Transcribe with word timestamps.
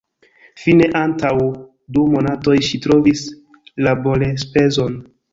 Fine 0.59 0.85
antaŭ 0.99 1.33
du 1.97 2.05
monatoj 2.13 2.55
ŝi 2.69 2.79
trovis 2.85 3.21
laborenspezon. 3.89 4.97